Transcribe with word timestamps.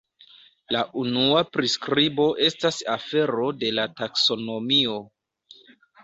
La 0.75 0.79
unua 1.01 1.41
priskribo 1.57 2.25
estas 2.45 2.79
afero 2.93 3.45
de 3.65 3.69
la 3.81 3.85
taksonomio. 4.01 4.97